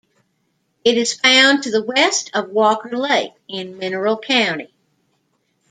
It 0.83 0.97
is 0.97 1.13
found 1.13 1.61
to 1.61 1.69
the 1.69 1.83
west 1.83 2.31
of 2.33 2.49
Walker 2.49 2.97
Lake 2.97 3.33
in 3.47 3.77
Mineral 3.77 4.17
County. 4.17 4.73